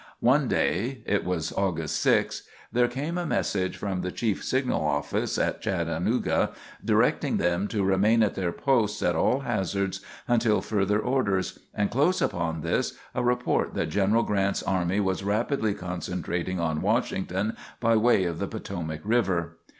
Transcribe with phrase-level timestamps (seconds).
[0.19, 5.37] One day it was August 6 there came a message from the chief signal office
[5.37, 11.59] at Chattanooga directing them to remain at their posts, at all hazards, until further orders;
[11.75, 17.55] and, close upon this, a report that General Grant's army was rapidly concentrating on Washington
[17.79, 19.59] by way of the Potomac River.